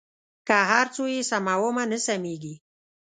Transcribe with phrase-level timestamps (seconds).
[0.47, 2.55] که هر څو یې سمومه نه سمېږي.